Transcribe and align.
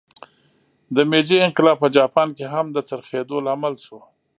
د 0.95 0.97
میجي 1.11 1.37
انقلاب 1.47 1.77
په 1.81 1.87
جاپان 1.97 2.29
کې 2.37 2.45
هم 2.53 2.65
د 2.71 2.77
څرخېدو 2.89 3.37
لامل 3.45 3.75
شو. 3.85 3.99